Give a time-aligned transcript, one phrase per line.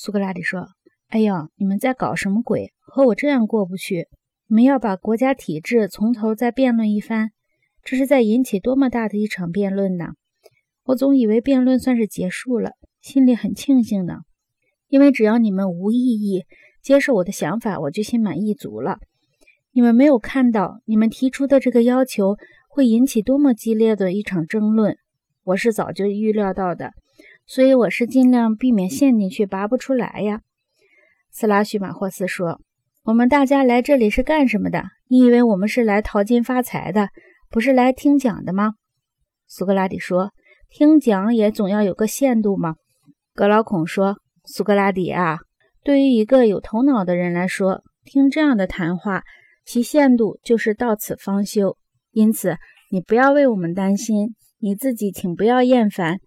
[0.00, 0.68] 苏格拉底说
[1.10, 2.72] ：“哎呦，你们在搞什么鬼？
[2.78, 4.06] 和我这样过不去。
[4.46, 7.30] 你们要把国家体制从头再辩论一番，
[7.82, 10.12] 这是在引起多么大的一场辩论呢？
[10.84, 14.18] 我总以为辩论算是结束了，心里很庆幸呢，
[14.86, 16.44] 因为只要你们无异议，
[16.80, 18.98] 接受我的想法，我就心满意足了。
[19.72, 22.36] 你们没有看到，你们提出的这个要求
[22.70, 24.96] 会引起多么激烈的一场争论。
[25.42, 26.92] 我是早就预料到的。”
[27.48, 30.42] 所以我是尽量避免陷进去拔不出来呀。
[31.30, 32.60] 斯拉许马霍斯说
[33.04, 34.84] ：“我们大家来这里是干什么的？
[35.08, 37.08] 你以为我们是来淘金发财的，
[37.48, 38.74] 不是来听讲的吗？”
[39.48, 40.32] 苏格拉底说
[40.68, 42.74] ：“听讲也总要有个限度嘛。”
[43.34, 45.38] 格劳孔说：“苏格拉底啊，
[45.82, 49.22] 对于一个有头脑的人来说，听这样的谈话，
[49.64, 51.78] 其限度就是到此方休。
[52.10, 52.58] 因此，
[52.90, 56.18] 你不要为我们担心，你自己请不要厌烦。”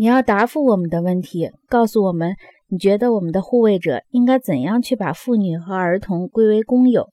[0.00, 2.36] 你要答复我们的问题，告诉我们
[2.68, 7.08] 你觉得我们的护卫者应该怎样去把妇女和儿童归为公有。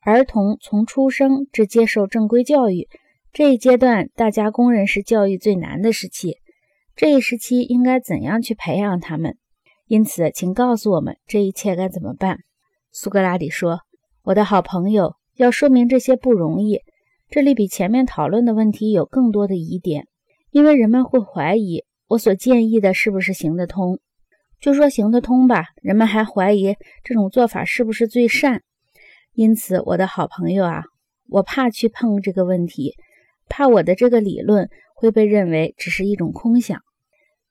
[0.00, 2.88] 儿童从出生至接受正规教育
[3.30, 6.38] 这一阶段，大家公认是教育最难的时期。
[6.96, 9.36] 这一时期应该怎样去培养他们？
[9.86, 12.38] 因此，请告诉我们这一切该怎么办。
[12.90, 13.80] 苏格拉底说
[14.24, 16.80] ：“我的好朋友，要说明这些不容易。
[17.28, 20.06] 这里比前面讨论的问题有更多的疑点，
[20.50, 24.00] 因为人们会怀疑。”我所建议的是不是行得通？
[24.60, 25.66] 就说行得通吧。
[25.80, 28.62] 人们还怀疑这种做法是不是最善。
[29.32, 30.82] 因此，我的好朋友啊，
[31.28, 32.96] 我怕去碰这个问题，
[33.48, 36.80] 怕我的这个理论会被认为只是一种空想。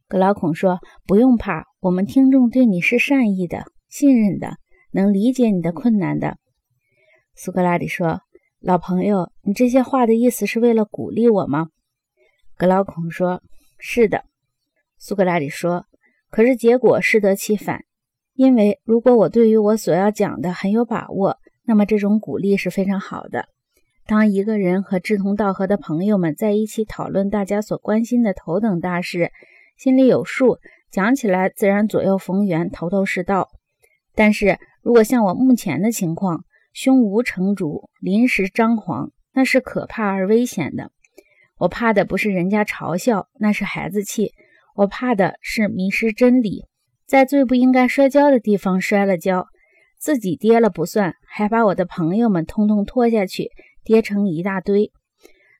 [0.09, 4.57] 格老孔说：“不用怕，我们听众对你是善意的、信任的，
[4.91, 6.35] 能理解你的困难的。”
[7.33, 8.19] 苏格拉底说
[8.59, 11.69] ：“老朋友，你这些话的意思是为了鼓励我吗？”
[12.57, 13.41] 格老孔说
[13.79, 14.25] ：“是的。”
[15.01, 15.85] 苏格拉底说
[16.29, 17.85] ：“可是结果适得其反，
[18.33, 23.47] 因为如果我对于我所要讲的很有把握，那么这种鼓励是非常好的。
[24.05, 29.31] 当一个人和志同道合的朋友们在一起讨论大家所关心的头等大事，
[29.77, 30.57] 心里有数，
[30.91, 33.47] 讲起来自然左右逢源，头头是道。
[34.15, 40.91] 但是如果像我目前的情况，胸无成竹，临时张狂，那是可怕而危险的。
[41.57, 44.33] 我怕的不是人家嘲笑，那是孩子气。”
[44.75, 46.65] 我怕的是迷失真理，
[47.05, 49.47] 在最不应该摔跤的地方摔了跤，
[49.97, 53.49] 自己跌了不算，还把我的朋友们通通拖下去，
[53.83, 54.91] 跌成一大堆。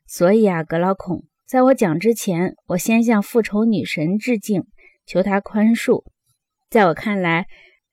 [0.08, 4.64] 所以啊，格劳孔，在我讲之前，我先向复仇女神致敬，
[5.06, 6.04] 求她宽恕。
[6.70, 7.48] 在我看来，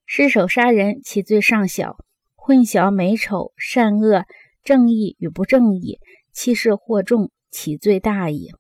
[0.04, 1.96] 失手杀人其罪尚小，
[2.34, 4.24] 混淆美丑、善恶、
[4.62, 5.98] 正义与不正义，
[6.32, 8.50] 欺世惑众，其罪大矣。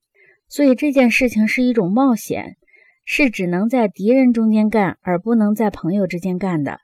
[0.48, 2.56] 所以这件事情是一种冒险，
[3.04, 6.78] 是只能在敌人中间干，而不能在朋友之间干的。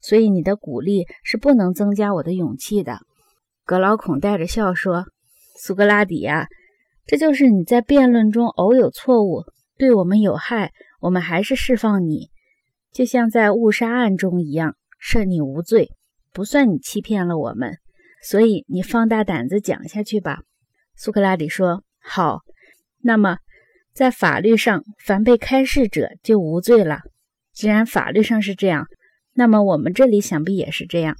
[0.00, 3.00] 所以你的鼓励是不能增加我的勇气的。
[3.64, 5.04] 格劳孔带着笑说
[5.58, 6.48] ：“苏格拉底呀，
[7.06, 9.44] 这就是你在辩论中偶有错误，
[9.76, 12.30] 对我们有害，我们还是释放你，
[12.92, 15.90] 就像在误杀案中一样，赦你无罪，
[16.32, 17.76] 不算你欺骗了我们。
[18.22, 20.40] 所以你放大胆子讲下去吧。”
[20.96, 22.40] 苏格拉底说：“好。”
[23.02, 23.38] 那么，
[23.92, 27.00] 在法律上，凡被开示者就无罪了。
[27.52, 28.86] 既然法律上是这样，
[29.34, 31.16] 那么我们这里想必也是这样。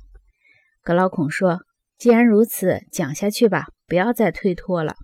[0.82, 1.60] 格劳孔说
[1.98, 4.94] ：“既然如此，讲下去吧，不要再推脱了。”